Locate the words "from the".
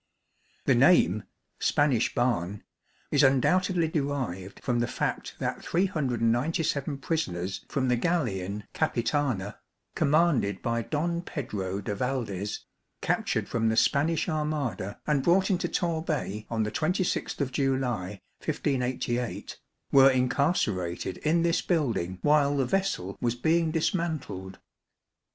4.63-4.87, 7.69-7.95, 13.47-13.77